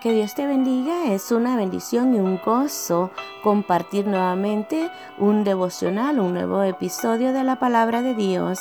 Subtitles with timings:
[0.00, 1.12] Que Dios te bendiga.
[1.12, 3.10] Es una bendición y un gozo
[3.42, 8.60] compartir nuevamente un devocional, un nuevo episodio de la palabra de Dios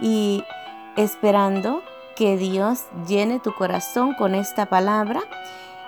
[0.00, 0.44] y
[0.96, 1.82] esperando
[2.14, 5.22] que Dios llene tu corazón con esta palabra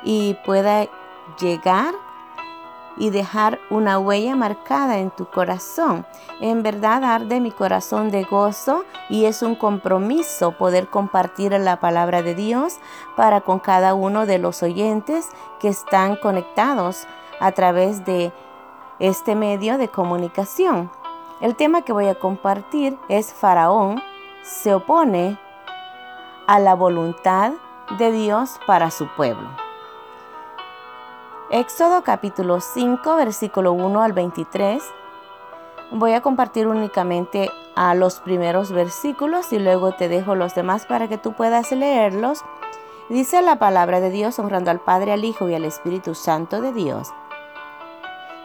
[0.02, 0.88] y pueda
[1.40, 1.94] llegar
[2.98, 6.04] y dejar una huella marcada en tu corazón.
[6.40, 12.22] En verdad arde mi corazón de gozo y es un compromiso poder compartir la palabra
[12.22, 12.78] de Dios
[13.16, 15.28] para con cada uno de los oyentes
[15.60, 17.06] que están conectados
[17.40, 18.32] a través de
[18.98, 20.90] este medio de comunicación.
[21.40, 24.02] El tema que voy a compartir es Faraón
[24.42, 25.38] se opone
[26.46, 27.52] a la voluntad
[27.98, 29.67] de Dios para su pueblo.
[31.50, 34.82] Éxodo capítulo 5, versículo 1 al 23.
[35.92, 41.08] Voy a compartir únicamente a los primeros versículos y luego te dejo los demás para
[41.08, 42.44] que tú puedas leerlos.
[43.08, 46.74] Dice la palabra de Dios honrando al Padre, al Hijo y al Espíritu Santo de
[46.74, 47.14] Dios.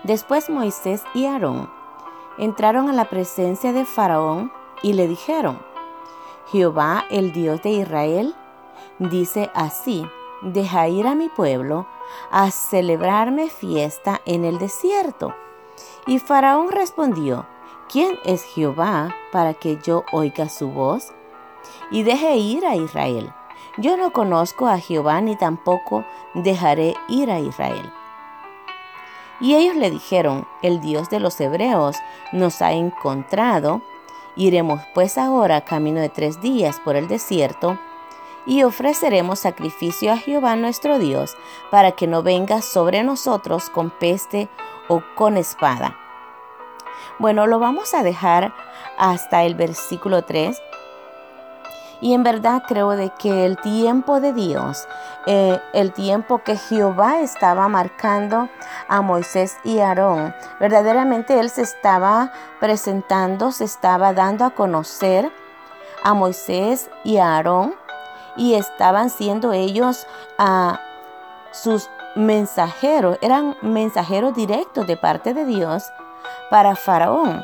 [0.03, 1.69] Después Moisés y Aarón
[2.37, 4.49] entraron a la presencia de Faraón
[4.81, 5.59] y le dijeron,
[6.53, 8.33] Jehová, el Dios de Israel,
[8.97, 10.07] dice así,
[10.41, 11.85] deja ir a mi pueblo
[12.31, 15.33] a celebrarme fiesta en el desierto.
[16.05, 17.45] Y Faraón respondió,
[17.89, 21.13] ¿quién es Jehová para que yo oiga su voz?
[21.91, 23.33] Y deje ir a Israel.
[23.77, 27.91] Yo no conozco a Jehová ni tampoco dejaré ir a Israel.
[29.39, 31.97] Y ellos le dijeron, el Dios de los hebreos
[32.31, 33.81] nos ha encontrado.
[34.35, 37.79] Iremos pues ahora camino de tres días por el desierto
[38.45, 41.35] y ofreceremos sacrificio a Jehová nuestro Dios,
[41.71, 44.49] para que no venga sobre nosotros con peste
[44.87, 45.97] o con espada.
[47.19, 48.53] Bueno, lo vamos a dejar
[48.97, 50.61] hasta el versículo 3.
[52.01, 54.85] Y en verdad creo de que el tiempo de Dios,
[55.25, 58.49] eh, el tiempo que Jehová estaba marcando
[58.89, 65.31] a Moisés y Aarón, verdaderamente Él se estaba presentando, se estaba dando a conocer
[66.03, 67.75] a Moisés y a Aarón
[68.35, 70.07] y estaban siendo ellos
[70.37, 70.79] a
[71.51, 75.83] sus mensajeros, eran mensajeros directos de parte de Dios
[76.49, 77.43] para Faraón.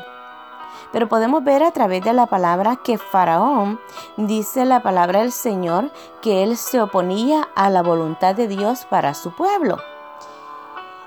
[0.92, 3.78] Pero podemos ver a través de la palabra que Faraón
[4.16, 9.14] dice la palabra del Señor que él se oponía a la voluntad de Dios para
[9.14, 9.78] su pueblo.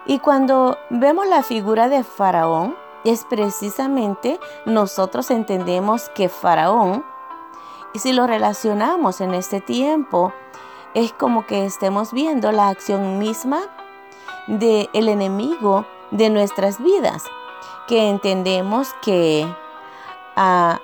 [0.06, 7.04] Y cuando vemos la figura de Faraón, es precisamente nosotros entendemos que Faraón
[7.94, 10.34] y si lo relacionamos en este tiempo,
[10.94, 13.62] es como que estemos viendo la acción misma
[14.48, 17.24] del el enemigo de nuestras vidas,
[17.88, 19.48] que entendemos que
[20.36, 20.80] ah,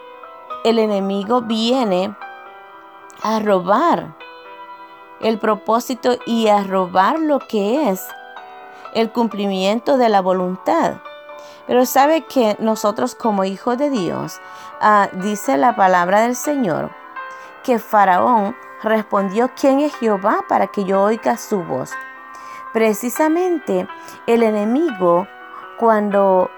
[0.63, 2.15] el enemigo viene
[3.21, 4.15] a robar
[5.19, 8.07] el propósito y a robar lo que es
[8.93, 10.97] el cumplimiento de la voluntad.
[11.67, 14.39] Pero sabe que nosotros como hijos de Dios,
[14.81, 16.91] ah, dice la palabra del Señor,
[17.63, 21.91] que Faraón respondió, ¿quién es Jehová para que yo oiga su voz?
[22.73, 23.87] Precisamente
[24.27, 25.27] el enemigo,
[25.77, 26.49] cuando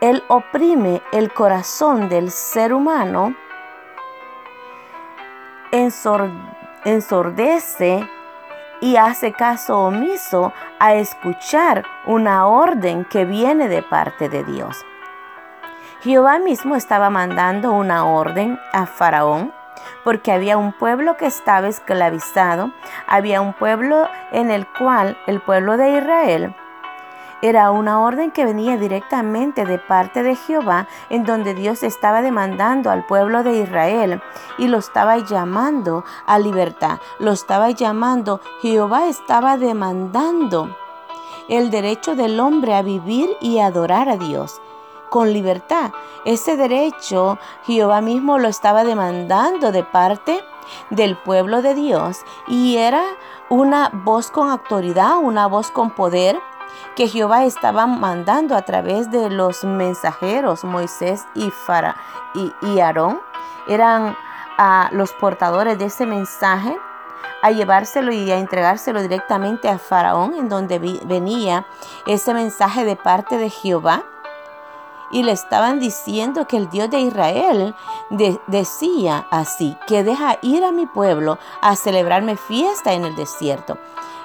[0.00, 3.34] él oprime el corazón del ser humano,
[6.84, 8.08] ensordece
[8.80, 14.84] y hace caso omiso a escuchar una orden que viene de parte de Dios.
[16.02, 19.52] Jehová mismo estaba mandando una orden a Faraón
[20.02, 22.72] porque había un pueblo que estaba esclavizado,
[23.06, 26.56] había un pueblo en el cual el pueblo de Israel
[27.42, 32.90] era una orden que venía directamente de parte de Jehová, en donde Dios estaba demandando
[32.90, 34.22] al pueblo de Israel
[34.58, 40.74] y lo estaba llamando a libertad, lo estaba llamando, Jehová estaba demandando
[41.48, 44.60] el derecho del hombre a vivir y adorar a Dios
[45.10, 45.90] con libertad.
[46.24, 50.42] Ese derecho Jehová mismo lo estaba demandando de parte
[50.90, 53.02] del pueblo de Dios y era
[53.48, 56.40] una voz con autoridad, una voz con poder
[56.94, 61.96] que Jehová estaba mandando a través de los mensajeros Moisés y, Fara,
[62.34, 63.20] y, Aarón.
[63.68, 64.16] Eran
[64.58, 66.76] a los portadores de ese mensaje
[67.42, 71.66] a llevárselo y a entregárselo directamente a Faraón, en donde venía
[72.06, 74.04] ese mensaje de parte de Jehová
[75.10, 77.74] y le estaban diciendo que el Dios de Israel
[78.46, 83.78] decía así, que deja ir a mi pueblo a celebrarme fiesta en el desierto.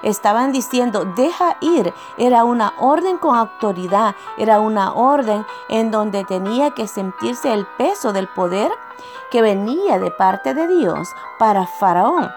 [0.03, 1.91] Estaban diciendo, deja ir.
[2.17, 8.13] Era una orden con autoridad, era una orden en donde tenía que sentirse el peso
[8.13, 8.71] del poder
[9.31, 11.09] que venía de parte de Dios
[11.39, 12.31] para Faraón.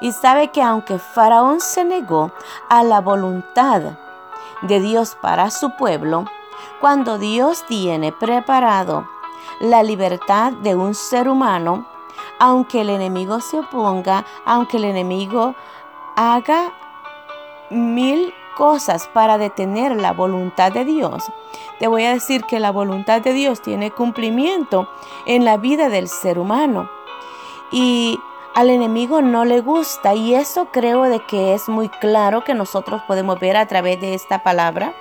[0.00, 2.30] Y sabe que aunque Faraón se negó
[2.68, 3.82] a la voluntad
[4.62, 6.24] de Dios para su pueblo,
[6.80, 9.08] cuando Dios tiene preparado
[9.60, 11.86] la libertad de un ser humano,
[12.38, 15.54] aunque el enemigo se oponga, aunque el enemigo
[16.16, 16.72] haga
[17.70, 21.24] mil cosas para detener la voluntad de Dios,
[21.78, 24.88] te voy a decir que la voluntad de Dios tiene cumplimiento
[25.26, 26.88] en la vida del ser humano.
[27.72, 28.20] Y
[28.54, 33.02] al enemigo no le gusta y eso creo de que es muy claro que nosotros
[33.02, 34.94] podemos ver a través de esta palabra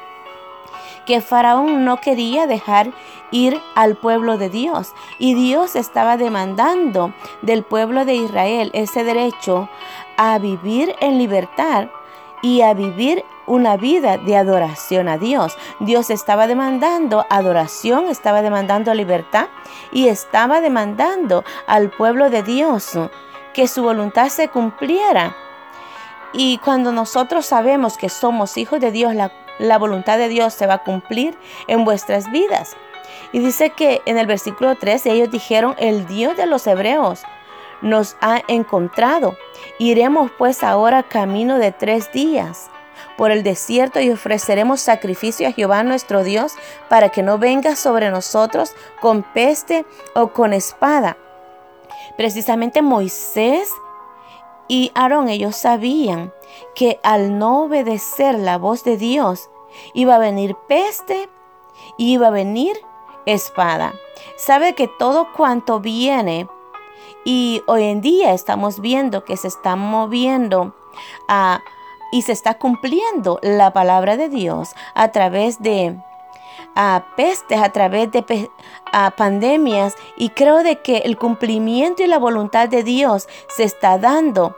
[1.06, 2.92] que Faraón no quería dejar
[3.32, 9.70] ir al pueblo de Dios y Dios estaba demandando del pueblo de Israel ese derecho
[10.18, 11.88] a vivir en libertad
[12.42, 15.58] y a vivir una vida de adoración a Dios.
[15.80, 19.48] Dios estaba demandando adoración, estaba demandando libertad
[19.92, 22.98] y estaba demandando al pueblo de Dios
[23.54, 25.36] que su voluntad se cumpliera.
[26.34, 30.68] Y cuando nosotros sabemos que somos hijos de Dios, la, la voluntad de Dios se
[30.68, 32.76] va a cumplir en vuestras vidas.
[33.32, 37.24] Y dice que en el versículo 3 ellos dijeron, el Dios de los hebreos
[37.82, 39.38] nos ha encontrado.
[39.78, 42.70] Iremos pues ahora camino de tres días
[43.18, 46.54] por el desierto y ofreceremos sacrificio a Jehová nuestro Dios
[46.90, 49.86] para que no venga sobre nosotros con peste
[50.16, 51.18] o con espada.
[52.18, 53.70] Precisamente Moisés
[54.68, 56.33] y Aarón, ellos sabían
[56.75, 59.50] que al no obedecer la voz de Dios,
[59.94, 61.30] iba a venir peste,
[61.98, 62.77] iba a venir
[63.25, 63.94] espada.
[64.38, 66.48] Sabe que todo cuanto viene,
[67.25, 70.75] y hoy en día estamos viendo que se está moviendo
[71.27, 71.62] a,
[72.12, 75.98] y se está cumpliendo la palabra de Dios a través de
[76.76, 78.50] a pestes, a través de
[78.92, 83.98] a pandemias y creo de que el cumplimiento y la voluntad de Dios se está
[83.98, 84.56] dando.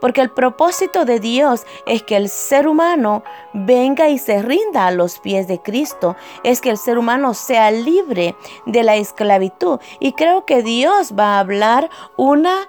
[0.00, 3.22] Porque el propósito de Dios es que el ser humano
[3.52, 6.16] venga y se rinda a los pies de Cristo.
[6.42, 8.34] Es que el ser humano sea libre
[8.66, 9.78] de la esclavitud.
[10.00, 12.68] Y creo que Dios va a hablar una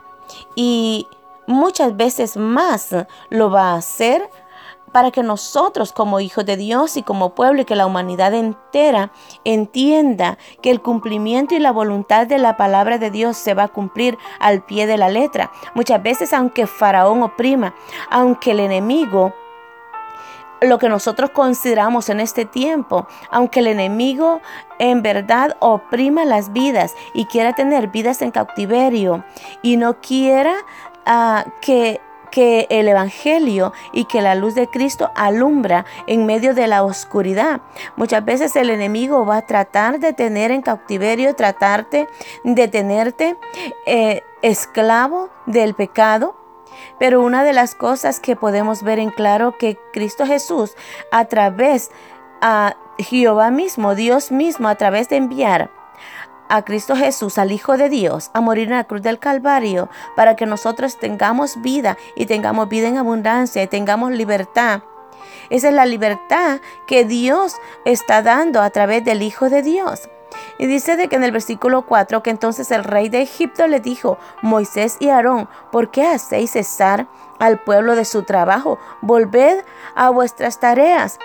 [0.55, 1.07] y
[1.47, 2.95] muchas veces más
[3.29, 4.29] lo va a hacer
[4.89, 9.11] para que nosotros como hijos de Dios y como pueblo y que la humanidad entera
[9.43, 13.67] entienda que el cumplimiento y la voluntad de la palabra de Dios se va a
[13.67, 15.51] cumplir al pie de la letra.
[15.75, 17.75] Muchas veces aunque Faraón oprima,
[18.09, 19.33] aunque el enemigo
[20.61, 24.41] lo que nosotros consideramos en este tiempo, aunque el enemigo
[24.77, 29.23] en verdad oprima las vidas y quiera tener vidas en cautiverio
[29.61, 30.55] y no quiera
[31.05, 32.01] ah, que
[32.31, 37.61] que el Evangelio y que la luz de Cristo alumbra en medio de la oscuridad.
[37.95, 42.07] Muchas veces el enemigo va a tratar de tener en cautiverio, tratarte
[42.43, 43.37] de tenerte
[43.85, 46.35] eh, esclavo del pecado.
[46.97, 50.75] Pero una de las cosas que podemos ver en claro que Cristo Jesús
[51.11, 51.91] a través
[52.41, 55.78] a Jehová mismo, Dios mismo, a través de enviar
[56.49, 60.35] a Cristo Jesús, al Hijo de Dios, a morir en la cruz del Calvario, para
[60.35, 64.81] que nosotros tengamos vida y tengamos vida en abundancia y tengamos libertad.
[65.49, 67.55] Esa es la libertad que Dios
[67.85, 70.09] está dando a través del Hijo de Dios.
[70.57, 73.79] Y dice de que en el versículo 4 que entonces el rey de Egipto le
[73.79, 77.07] dijo, Moisés y Aarón, ¿por qué hacéis cesar
[77.39, 78.77] al pueblo de su trabajo?
[79.01, 79.63] Volved
[79.95, 81.19] a vuestras tareas.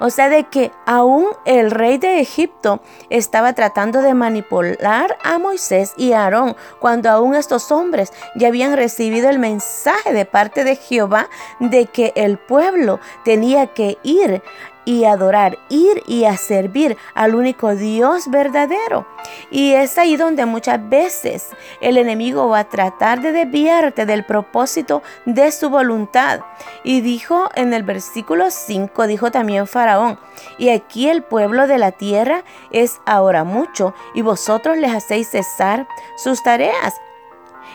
[0.00, 2.80] O sea, de que aún el rey de Egipto
[3.10, 8.76] estaba tratando de manipular a Moisés y a Aarón cuando aún estos hombres ya habían
[8.76, 11.28] recibido el mensaje de parte de Jehová
[11.60, 14.42] de que el pueblo tenía que ir
[14.90, 19.06] y adorar, ir y a servir al único Dios verdadero.
[19.48, 25.04] Y es ahí donde muchas veces el enemigo va a tratar de desviarte del propósito
[25.26, 26.40] de su voluntad.
[26.82, 30.18] Y dijo en el versículo 5, dijo también Faraón,
[30.58, 32.42] y aquí el pueblo de la tierra
[32.72, 37.00] es ahora mucho, y vosotros les hacéis cesar sus tareas.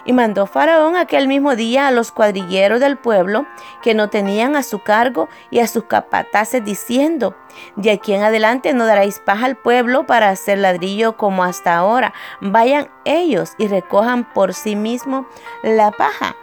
[0.06, 3.46] Y mandó Faraón aquel mismo día a los cuadrilleros del pueblo
[3.82, 7.36] que no tenían a su cargo y a sus capataces diciendo,
[7.76, 12.14] de aquí en adelante no daréis paja al pueblo para hacer ladrillo como hasta ahora.
[12.40, 15.26] Vayan ellos y recojan por sí mismos
[15.64, 16.36] la paja.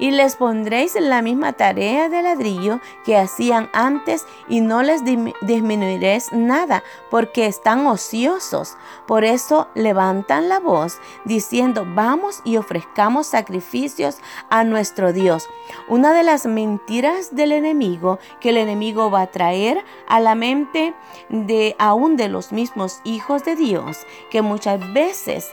[0.00, 6.32] Y les pondréis la misma tarea de ladrillo que hacían antes y no les disminuiréis
[6.32, 8.76] nada porque están ociosos.
[9.06, 15.48] Por eso levantan la voz diciendo, vamos y ofrezcamos sacrificios a nuestro Dios.
[15.86, 20.94] Una de las mentiras del enemigo que el enemigo va a traer a la mente
[21.28, 23.98] de aún de los mismos hijos de Dios,
[24.30, 25.52] que muchas veces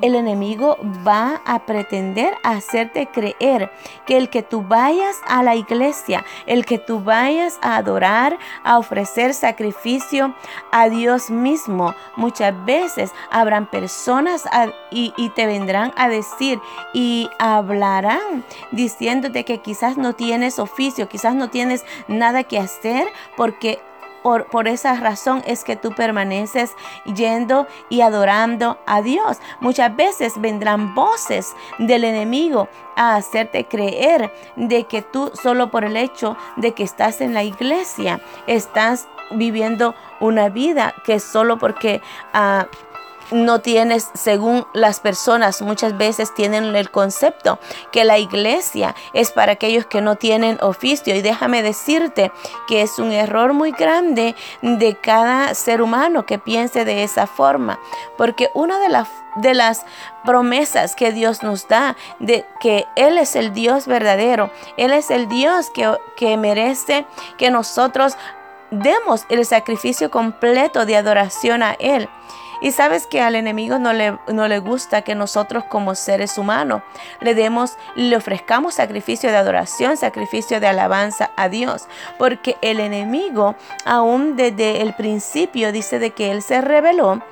[0.00, 3.70] el enemigo va a pretender hacerte creer
[4.06, 8.78] que el que tú vayas a la iglesia, el que tú vayas a adorar, a
[8.78, 10.34] ofrecer sacrificio
[10.72, 14.44] a Dios mismo, muchas veces habrán personas
[14.90, 16.60] y, y te vendrán a decir
[16.92, 23.06] y hablarán diciéndote que quizás no tienes oficio, quizás no tienes nada que hacer
[23.36, 23.80] porque
[24.22, 26.74] por, esa razón es que tú permaneces
[27.14, 29.38] yendo y adorando a Dios.
[29.60, 35.96] Muchas veces vendrán voces del enemigo a hacerte creer de que tú solo por el
[35.96, 42.00] hecho de que estás en la iglesia estás viviendo una vida que solo porque...
[42.34, 42.64] Uh,
[43.32, 47.58] no tienes, según las personas, muchas veces tienen el concepto
[47.92, 51.14] que la iglesia es para aquellos que no tienen oficio.
[51.14, 52.32] Y déjame decirte
[52.66, 57.78] que es un error muy grande de cada ser humano que piense de esa forma.
[58.16, 59.84] Porque una de las de las
[60.24, 65.28] promesas que Dios nos da, de que Él es el Dios verdadero, Él es el
[65.28, 67.06] Dios que, que merece
[67.38, 68.16] que nosotros
[68.70, 72.08] demos el sacrificio completo de adoración a Él.
[72.60, 76.82] Y sabes que al enemigo no le, no le gusta que nosotros como seres humanos
[77.20, 81.86] le demos, le ofrezcamos sacrificio de adoración, sacrificio de alabanza a Dios.
[82.18, 87.22] Porque el enemigo, aún desde el principio, dice de que él se rebeló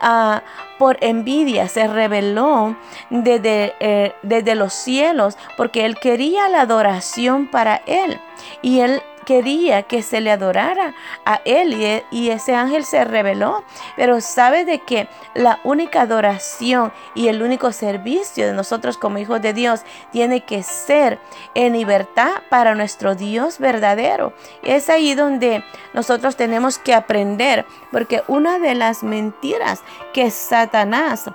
[0.00, 0.42] ah,
[0.78, 2.76] por envidia, se rebeló
[3.10, 8.18] desde, eh, desde los cielos, porque él quería la adoración para él.
[8.62, 13.64] Y él quería que se le adorara a él e, y, ese ángel se reveló.
[13.96, 19.42] Pero sabe de que la única adoración y el único servicio de nosotros como hijos
[19.42, 21.18] de Dios tiene que ser
[21.54, 24.32] en libertad para nuestro Dios verdadero.
[24.62, 31.30] Es ahí donde nosotros tenemos que aprender, porque una de las mentiras que Satanás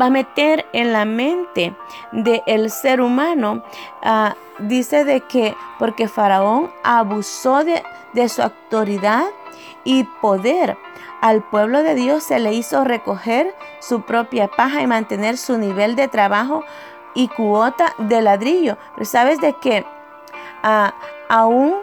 [0.00, 1.74] va a meter en la mente
[2.12, 3.62] del ser humano,
[4.02, 7.82] ah, dice de que porque Faraón abusó de,
[8.12, 9.24] de su autoridad
[9.84, 10.76] y poder,
[11.20, 15.94] al pueblo de Dios se le hizo recoger su propia paja y mantener su nivel
[15.94, 16.64] de trabajo
[17.14, 18.76] y cuota de ladrillo.
[18.94, 19.84] Pero sabes de que
[20.62, 20.94] ah,
[21.28, 21.76] aún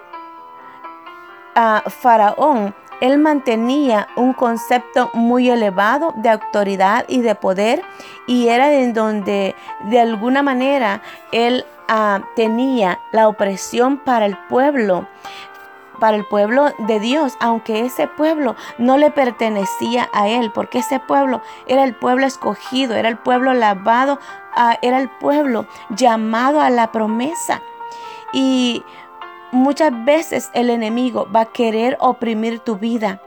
[1.55, 7.81] ah, Faraón él mantenía un concepto muy elevado de autoridad y de poder
[8.27, 11.01] y era en donde de alguna manera
[11.31, 15.07] él ah, tenía la opresión para el pueblo
[15.99, 20.99] para el pueblo de Dios, aunque ese pueblo no le pertenecía a él, porque ese
[20.99, 24.17] pueblo era el pueblo escogido, era el pueblo lavado,
[24.55, 27.61] ah, era el pueblo llamado a la promesa.
[28.31, 28.83] Y
[29.51, 33.21] Muchas veces el enemigo va a querer oprimir tu vida.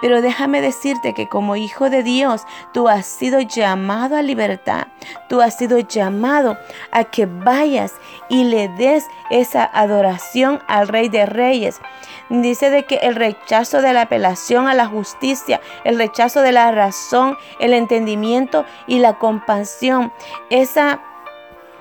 [0.00, 2.42] Pero déjame decirte que como hijo de Dios,
[2.72, 4.88] tú has sido llamado a libertad.
[5.28, 6.58] Tú has sido llamado
[6.90, 7.92] a que vayas
[8.28, 11.80] y le des esa adoración al Rey de Reyes.
[12.28, 16.72] Dice de que el rechazo de la apelación a la justicia, el rechazo de la
[16.72, 20.12] razón, el entendimiento y la compasión,
[20.50, 21.00] esa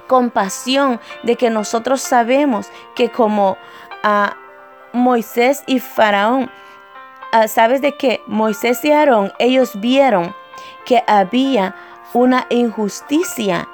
[0.07, 3.57] compasión de que nosotros sabemos que como
[4.03, 4.36] a
[4.93, 6.51] Moisés y Faraón,
[7.48, 10.36] sabes de que Moisés y Aarón, ellos vieron
[10.86, 11.75] que había
[12.13, 13.67] una injusticia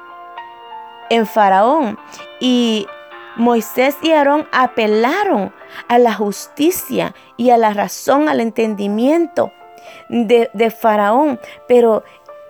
[1.09, 1.98] en Faraón
[2.39, 2.88] y
[3.36, 5.53] Moisés y Aarón apelaron
[5.88, 9.51] a la justicia y a la razón, al entendimiento
[10.09, 12.03] de, de Faraón, pero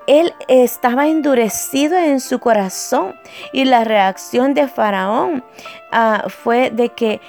[0.09, 3.13] él estaba endurecido en su corazón
[3.53, 5.43] y la reacción de Faraón
[5.91, 7.21] ah, fue de que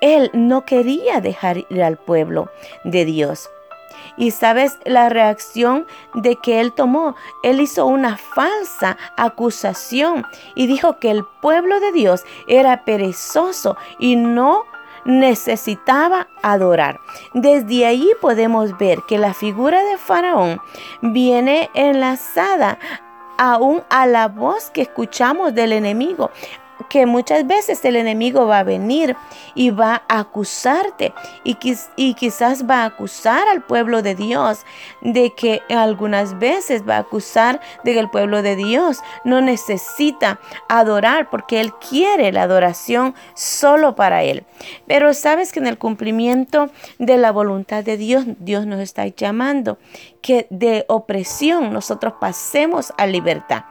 [0.00, 2.48] él no quería dejar ir al pueblo
[2.84, 3.50] de Dios.
[4.16, 7.16] Y sabes la reacción de que él tomó.
[7.42, 14.14] Él hizo una falsa acusación y dijo que el pueblo de Dios era perezoso y
[14.14, 14.64] no
[15.04, 17.00] necesitaba adorar.
[17.34, 20.60] Desde ahí podemos ver que la figura de Faraón
[21.00, 22.78] viene enlazada
[23.38, 26.30] aún a la voz que escuchamos del enemigo,
[26.90, 29.14] Porque muchas veces el enemigo va a venir
[29.54, 31.12] y va a acusarte
[31.44, 31.56] y,
[31.94, 34.66] y quizás va a acusar al pueblo de Dios
[35.00, 40.40] de que algunas veces va a acusar de que el pueblo de Dios no necesita
[40.68, 44.42] adorar porque Él quiere la adoración solo para Él.
[44.88, 49.78] Pero sabes que en el cumplimiento de la voluntad de Dios, Dios nos está llamando
[50.22, 53.62] que de opresión nosotros pasemos a libertad.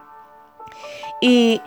[1.22, 1.62] Y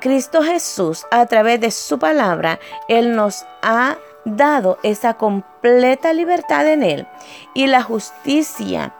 [0.00, 6.82] Cristo Jesús, a través de su palabra, Él nos ha dado esa completa libertad en
[6.82, 7.06] Él
[7.54, 8.92] y la justicia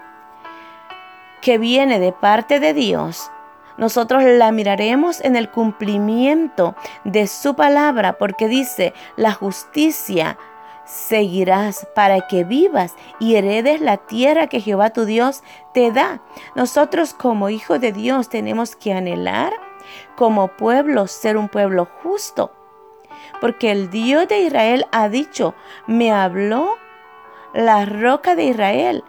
[1.42, 3.30] que viene de parte de Dios.
[3.76, 6.74] Nosotros la miraremos en el cumplimiento
[7.04, 10.38] de su palabra porque dice, la justicia
[10.86, 15.42] seguirás para que vivas y heredes la tierra que Jehová tu Dios
[15.74, 16.22] te da.
[16.54, 19.52] Nosotros como hijos de Dios tenemos que anhelar
[20.16, 22.52] como pueblo ser un pueblo justo.
[23.40, 25.54] Porque el Dios de Israel ha dicho,
[25.86, 26.76] me habló
[27.54, 29.04] la roca de Israel.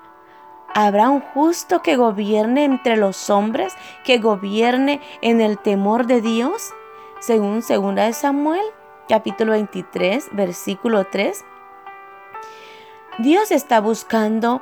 [0.73, 6.73] ¿Habrá un justo que gobierne entre los hombres, que gobierne en el temor de Dios?
[7.19, 8.65] Según 2 Samuel,
[9.07, 11.43] capítulo 23, versículo 3.
[13.19, 14.61] Dios está buscando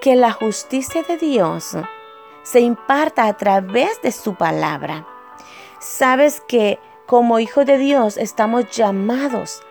[0.00, 1.76] que la justicia de Dios
[2.42, 5.06] se imparta a través de su palabra.
[5.80, 9.62] Sabes que como hijo de Dios estamos llamados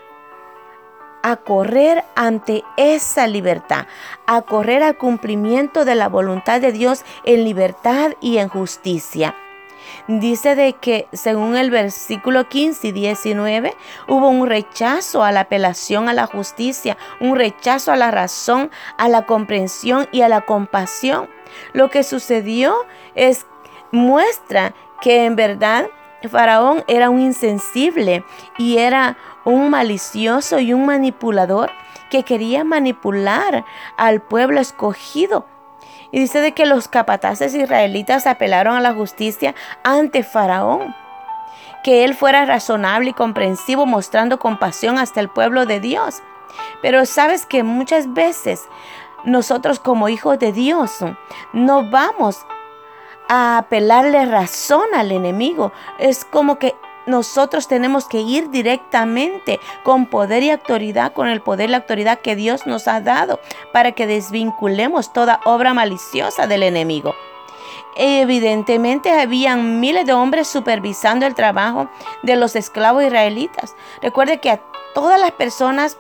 [1.24, 3.86] a correr ante esa libertad,
[4.26, 9.36] a correr al cumplimiento de la voluntad de Dios en libertad y en justicia.
[10.08, 13.76] Dice de que según el versículo 15 y 19
[14.08, 19.10] hubo un rechazo a la apelación a la justicia, un rechazo a la razón, a
[19.10, 21.30] la comprensión y a la compasión.
[21.74, 22.76] Lo que sucedió
[23.16, 23.46] es
[23.92, 25.88] muestra que en verdad
[26.30, 28.24] Faraón era un insensible
[28.58, 31.72] y era un malicioso y un manipulador
[32.10, 33.66] que quería manipular
[33.98, 35.46] al pueblo escogido
[36.12, 40.94] y dice de que los capataces israelitas apelaron a la justicia ante Faraón.
[41.84, 46.22] Que él fuera razonable y comprensivo mostrando compasión hasta el pueblo de Dios.
[46.82, 48.68] Pero sabes que muchas veces
[49.26, 51.00] nosotros como hijos de Dios
[51.54, 52.46] no vamos
[53.30, 55.72] a apelarle razón al enemigo.
[56.00, 56.76] Es como que
[57.06, 62.20] nosotros tenemos que ir directamente con poder y autoridad, con el poder y la autoridad
[62.20, 63.40] que Dios nos ha dado
[63.74, 67.16] para que desvinculemos toda obra maliciosa del enemigo.
[67.96, 71.90] Evidentemente habían miles de hombres supervisando el trabajo
[72.24, 73.76] de los esclavos israelitas.
[74.02, 74.62] Recuerde que a
[74.94, 75.98] todas las personas,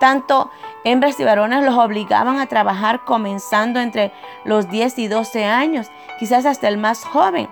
[0.00, 0.50] tanto
[0.84, 4.12] hembras y varones, los obligaban a trabajar comenzando entre
[4.44, 7.48] los 10 y 12 años, quizás hasta el más joven.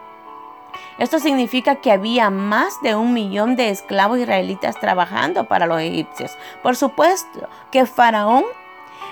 [0.98, 6.36] Esto significa que había más de un millón de esclavos israelitas trabajando para los egipcios.
[6.62, 8.44] Por supuesto que Faraón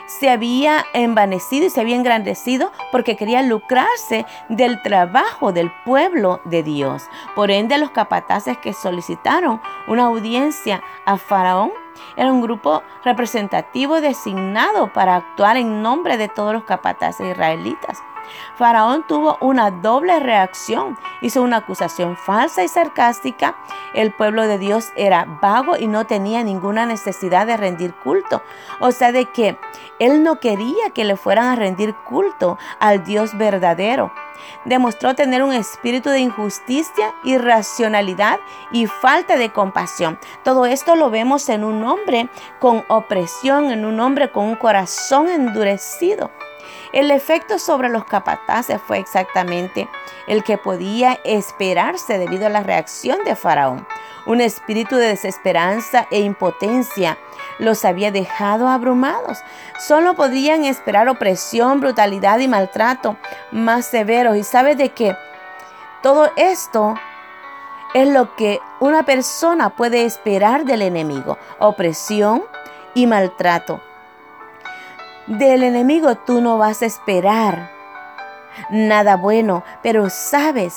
[0.06, 6.62] se había envanecido y se había engrandecido porque quería lucrarse del trabajo del pueblo de
[6.62, 7.04] Dios.
[7.34, 11.72] Por ende, los capataces que solicitaron una audiencia a Faraón
[12.16, 18.02] era un grupo representativo designado para actuar en nombre de todos los capataces israelitas.
[18.56, 20.98] Faraón tuvo una doble reacción.
[21.20, 23.56] Hizo una acusación falsa y sarcástica.
[23.94, 28.42] El pueblo de Dios era vago y no tenía ninguna necesidad de rendir culto.
[28.80, 29.58] O sea, de que
[29.98, 34.12] él no quería que le fueran a rendir culto al Dios verdadero.
[34.64, 38.40] Demostró tener un espíritu de injusticia, irracionalidad
[38.72, 40.18] y falta de compasión.
[40.44, 42.28] Todo esto lo vemos en un hombre
[42.58, 46.30] con opresión, en un hombre con un corazón endurecido.
[46.92, 49.88] El efecto sobre los capataces fue exactamente
[50.26, 53.86] el que podía esperarse debido a la reacción de Faraón.
[54.26, 57.16] Un espíritu de desesperanza e impotencia
[57.58, 59.38] los había dejado abrumados.
[59.78, 63.16] Solo podían esperar opresión, brutalidad y maltrato
[63.52, 64.36] más severos.
[64.36, 65.16] Y sabe de que
[66.02, 66.94] todo esto
[67.94, 71.38] es lo que una persona puede esperar del enemigo.
[71.58, 72.42] Opresión
[72.94, 73.80] y maltrato.
[75.30, 77.70] Del enemigo tú no vas a esperar.
[78.68, 80.74] Nada bueno, pero sabes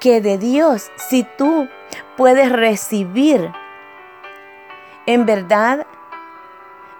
[0.00, 1.68] que de Dios, si tú
[2.16, 3.52] puedes recibir
[5.04, 5.86] en verdad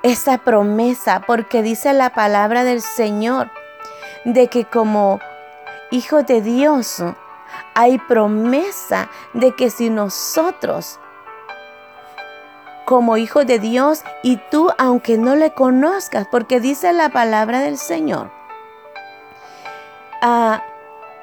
[0.02, 3.50] esa promesa, porque dice la palabra del Señor,
[4.26, 5.18] de que como
[5.90, 7.02] hijo de Dios
[7.72, 11.00] hay promesa de que si nosotros
[12.92, 17.78] como hijo de Dios y tú aunque no le conozcas, porque dice la palabra del
[17.78, 18.30] Señor,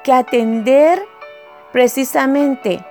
[0.02, 1.00] que atender
[1.70, 2.84] precisamente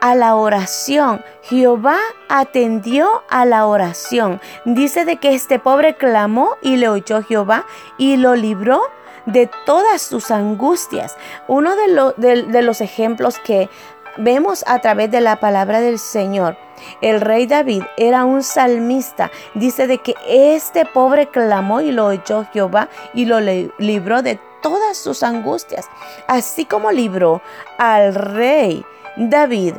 [0.00, 1.24] a la oración.
[1.42, 1.98] Jehová
[2.28, 4.40] atendió a la oración.
[4.64, 7.66] Dice de que este pobre clamó y le oyó Jehová
[7.98, 8.80] y lo libró
[9.26, 11.16] de todas sus angustias.
[11.48, 13.68] Uno de, de los ejemplos que
[14.16, 16.56] vemos a través de la palabra del Señor.
[17.00, 19.30] El rey David era un salmista.
[19.54, 24.96] Dice de que este pobre clamó y lo oyó Jehová y lo libró de todas
[24.96, 25.88] sus angustias.
[26.26, 27.42] Así como libró
[27.78, 28.84] al rey
[29.16, 29.74] David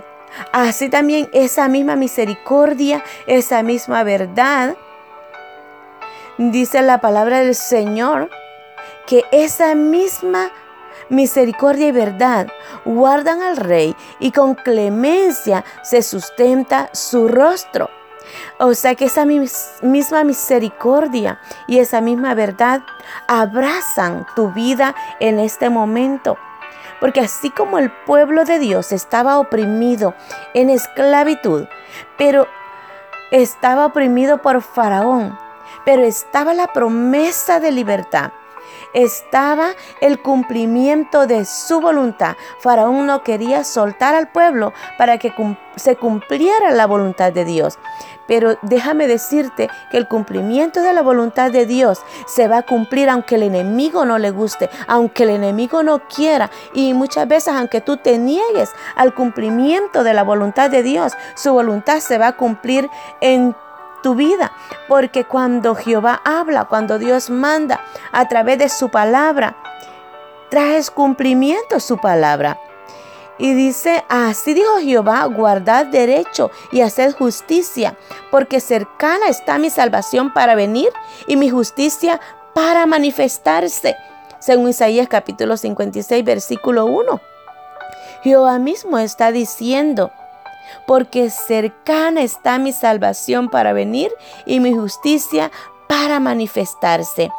[0.51, 4.75] Así también esa misma misericordia, esa misma verdad,
[6.37, 8.29] dice la palabra del Señor,
[9.07, 10.51] que esa misma
[11.09, 12.47] misericordia y verdad
[12.85, 17.89] guardan al rey y con clemencia se sustenta su rostro.
[18.59, 22.81] O sea que esa misma misericordia y esa misma verdad
[23.27, 26.37] abrazan tu vida en este momento.
[26.99, 30.13] Porque así como el pueblo de Dios estaba oprimido
[30.53, 31.67] en esclavitud,
[32.17, 32.47] pero
[33.31, 35.37] estaba oprimido por Faraón,
[35.83, 38.31] pero estaba la promesa de libertad
[38.93, 39.69] estaba
[40.01, 42.35] el cumplimiento de su voluntad.
[42.59, 45.33] Faraón no quería soltar al pueblo para que
[45.75, 47.79] se cumpliera la voluntad de Dios.
[48.27, 53.09] Pero déjame decirte que el cumplimiento de la voluntad de Dios se va a cumplir
[53.09, 56.49] aunque el enemigo no le guste, aunque el enemigo no quiera.
[56.73, 61.51] Y muchas veces aunque tú te niegues al cumplimiento de la voluntad de Dios, su
[61.51, 63.55] voluntad se va a cumplir en
[64.01, 64.51] tu vida.
[64.87, 69.55] Porque cuando Jehová habla, cuando Dios manda a través de su palabra,
[70.49, 72.59] traes cumplimiento su palabra.
[73.37, 77.97] Y dice, así dijo Jehová, guardad derecho y haced justicia,
[78.29, 80.89] porque cercana está mi salvación para venir
[81.25, 82.19] y mi justicia
[82.53, 83.95] para manifestarse.
[84.37, 87.19] Según Isaías capítulo 56, versículo 1.
[88.23, 90.11] Jehová mismo está diciendo,
[90.87, 94.11] porque cercana está mi salvación para venir
[94.45, 95.51] y mi justicia
[95.87, 97.31] para manifestarse.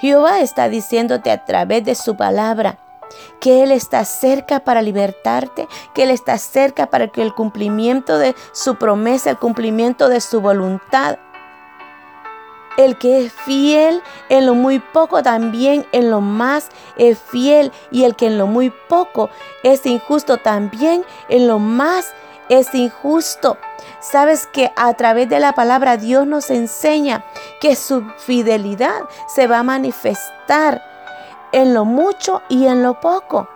[0.00, 2.78] Jehová está diciéndote a través de su palabra,
[3.40, 8.34] que Él está cerca para libertarte, que Él está cerca para que el cumplimiento de
[8.52, 11.18] su promesa, el cumplimiento de su voluntad,
[12.78, 17.72] el que es fiel en lo muy poco, también en lo más es fiel.
[17.90, 19.30] Y el que en lo muy poco
[19.64, 22.14] es injusto, también en lo más
[22.48, 23.56] es injusto.
[24.00, 27.24] Sabes que a través de la palabra Dios nos enseña
[27.60, 30.82] que su fidelidad se va a manifestar
[31.52, 33.48] en lo mucho y en lo poco.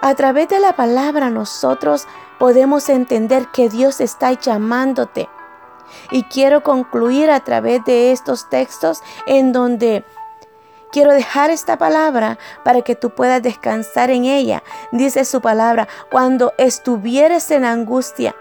[0.00, 2.06] A través de la palabra nosotros
[2.38, 5.28] podemos entender que Dios está llamándote.
[6.10, 10.04] Y quiero concluir a través de estos textos en donde
[10.92, 14.62] quiero dejar esta palabra para que tú puedas descansar en ella.
[14.92, 18.36] Dice su palabra, cuando estuvieres en angustia,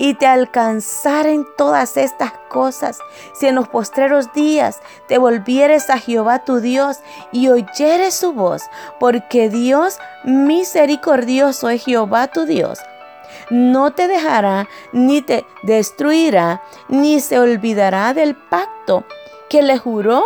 [0.00, 3.00] y te alcanzaren todas estas cosas,
[3.34, 7.00] si en los postreros días te volvieres a Jehová tu Dios
[7.32, 8.62] y oyeres su voz,
[8.98, 12.78] porque Dios misericordioso es Jehová tu Dios.
[13.50, 19.04] No te dejará, ni te destruirá, ni se olvidará del pacto
[19.50, 20.24] que le juró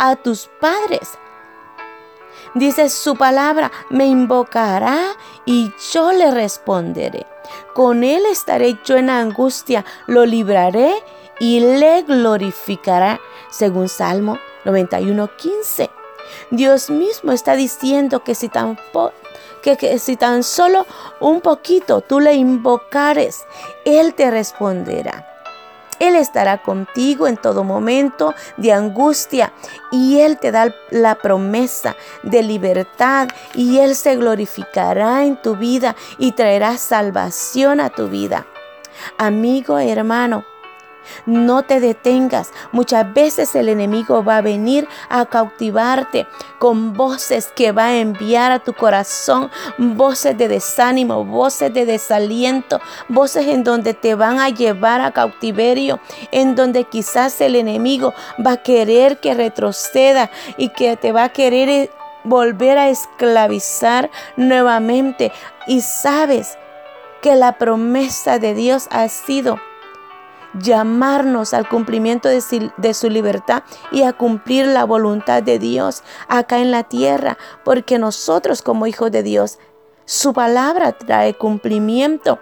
[0.00, 1.18] a tus padres.
[2.54, 5.12] Dice su palabra, me invocará
[5.44, 7.26] y yo le responderé.
[7.74, 10.94] Con él estaré yo en angustia, lo libraré
[11.38, 15.90] y le glorificará, según Salmo 91.15.
[16.50, 18.78] Dios mismo está diciendo que si tan,
[19.62, 20.86] que si tan solo
[21.20, 23.44] un poquito tú le invocares,
[23.84, 25.29] Él te responderá.
[26.00, 29.52] Él estará contigo en todo momento de angustia
[29.92, 35.94] y Él te da la promesa de libertad y Él se glorificará en tu vida
[36.18, 38.46] y traerá salvación a tu vida.
[39.18, 40.44] Amigo, hermano,
[41.26, 42.52] no te detengas.
[42.72, 46.26] Muchas veces el enemigo va a venir a cautivarte
[46.58, 52.80] con voces que va a enviar a tu corazón, voces de desánimo, voces de desaliento,
[53.08, 58.52] voces en donde te van a llevar a cautiverio, en donde quizás el enemigo va
[58.52, 61.90] a querer que retroceda y que te va a querer eh,
[62.24, 65.32] volver a esclavizar nuevamente.
[65.66, 66.58] Y sabes
[67.22, 69.60] que la promesa de Dios ha sido
[70.54, 76.70] llamarnos al cumplimiento de, su libertad y a cumplir la voluntad de Dios acá en
[76.70, 79.58] la tierra, porque nosotros como hijos de Dios,
[80.04, 82.40] su palabra trae cumplimiento.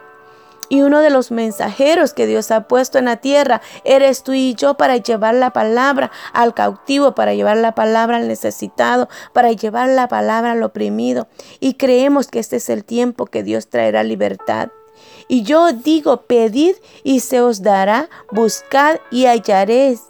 [0.71, 4.55] Y uno de los mensajeros que Dios ha puesto en la tierra eres tú y
[4.55, 9.89] yo para llevar la palabra al cautivo, para llevar la palabra al necesitado, para llevar
[9.89, 11.27] la palabra al oprimido.
[11.59, 14.69] Y creemos que este es el tiempo que Dios traerá libertad.
[15.29, 20.03] Y yo digo, pedid y se os dará, buscad y hallaréis,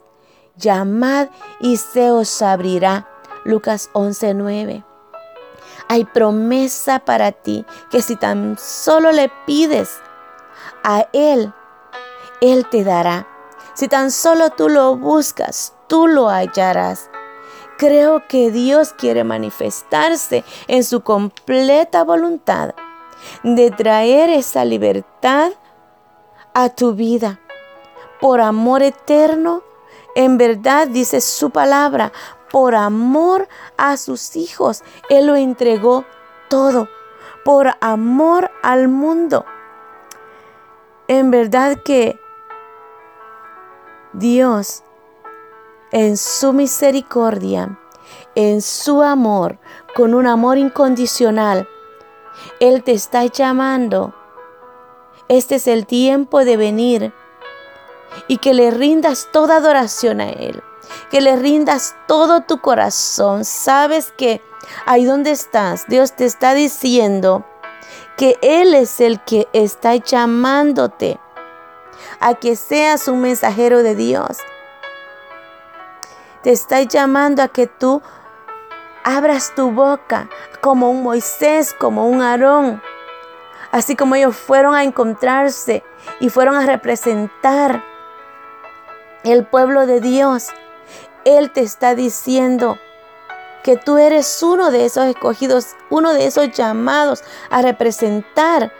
[0.56, 1.28] llamad
[1.60, 3.08] y se os abrirá.
[3.44, 4.84] Lucas 11:9.
[5.88, 9.90] Hay promesa para ti que si tan solo le pides
[10.84, 11.52] a Él,
[12.40, 13.26] Él te dará.
[13.74, 17.10] Si tan solo tú lo buscas, tú lo hallarás.
[17.76, 22.74] Creo que Dios quiere manifestarse en su completa voluntad
[23.42, 25.52] de traer esa libertad
[26.54, 27.40] a tu vida.
[28.20, 29.62] Por amor eterno,
[30.14, 32.12] en verdad dice su palabra,
[32.50, 36.04] por amor a sus hijos, Él lo entregó
[36.48, 36.88] todo,
[37.44, 39.44] por amor al mundo.
[41.06, 42.18] En verdad que
[44.12, 44.82] Dios,
[45.92, 47.78] en su misericordia,
[48.34, 49.58] en su amor,
[49.94, 51.68] con un amor incondicional,
[52.60, 54.14] Él te está llamando.
[55.28, 57.12] Este es el tiempo de venir
[58.26, 60.62] y que le rindas toda adoración a Él
[61.10, 63.44] que le rindas todo tu corazón.
[63.44, 64.42] Sabes que
[64.86, 67.44] ahí donde estás, Dios te está diciendo
[68.16, 71.18] que Él es el que está llamándote
[72.20, 74.38] a que seas un mensajero de Dios.
[76.42, 78.02] Te está llamando a que tú
[79.16, 80.28] abras tu boca
[80.60, 82.82] como un Moisés, como un Aarón.
[83.72, 85.82] Así como ellos fueron a encontrarse
[86.20, 87.82] y fueron a representar
[89.24, 90.48] el pueblo de Dios.
[91.24, 92.78] Él te está diciendo
[93.62, 98.72] que tú eres uno de esos escogidos, uno de esos llamados a representar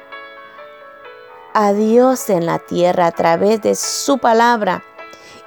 [1.54, 4.84] a Dios en la tierra a través de su palabra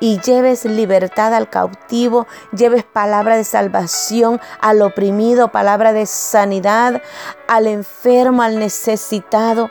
[0.01, 7.01] y lleves libertad al cautivo, lleves palabra de salvación al oprimido, palabra de sanidad
[7.47, 9.69] al enfermo, al necesitado.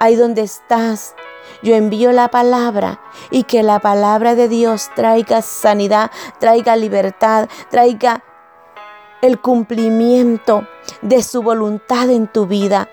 [0.00, 1.14] Ahí donde estás,
[1.62, 8.22] yo envío la palabra y que la palabra de Dios traiga sanidad, traiga libertad, traiga
[9.22, 10.66] el cumplimiento
[11.02, 12.88] de su voluntad en tu vida.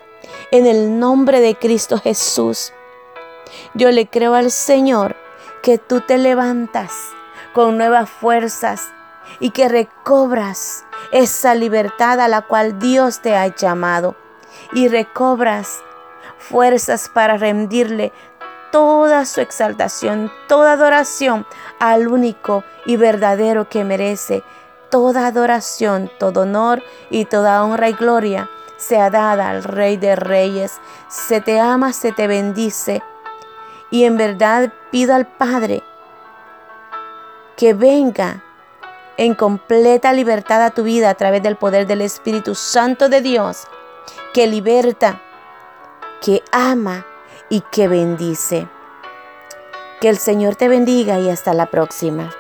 [0.52, 2.74] En el nombre de Cristo Jesús.
[3.74, 5.16] Yo le creo al Señor
[5.62, 6.92] que tú te levantas
[7.54, 8.90] con nuevas fuerzas
[9.40, 14.16] y que recobras esa libertad a la cual Dios te ha llamado
[14.74, 15.82] y recobras
[16.38, 18.12] fuerzas para rendirle
[18.72, 21.46] toda su exaltación, toda adoración
[21.80, 24.44] al único y verdadero que merece
[24.90, 30.80] toda adoración, todo honor y toda honra y gloria sea dada al Rey de Reyes.
[31.10, 33.04] Se te ama, se te bendice.
[33.92, 35.84] Y en verdad pido al Padre
[37.58, 38.44] que venga
[39.18, 43.68] en completa libertad a tu vida a través del poder del Espíritu Santo de Dios,
[44.34, 45.22] que liberta,
[46.22, 47.06] que ama
[47.50, 48.68] y que bendice.
[50.00, 52.32] Que el Señor te bendiga y hasta la próxima.